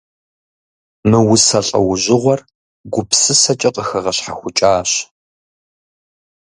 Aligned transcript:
Мы 1.09 1.19
усэ 1.33 1.59
лӀэужьыгъуэр 1.67 2.39
гупсысэкӏэ 2.93 3.69
къыхэгъэщхьэхукӀащ. 3.75 4.91